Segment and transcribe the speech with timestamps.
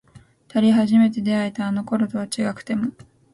[0.47, 2.91] 二人初めて出会えたあの頃とは違くても